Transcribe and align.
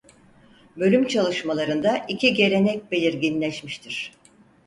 Bölüm 0.77 1.07
çalışmalarında 1.07 2.05
iki 2.07 2.33
gelenek 2.33 2.91
belirginleşmiştir. 2.91 4.11